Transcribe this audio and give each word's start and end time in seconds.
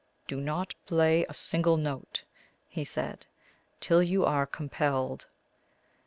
"Do 0.27 0.41
not 0.41 0.73
play 0.87 1.27
a 1.29 1.33
single 1.35 1.77
note," 1.77 2.23
he 2.67 2.83
said, 2.83 3.27
"till 3.79 4.01
you 4.01 4.25
are 4.25 4.47
compelled." 4.47 5.27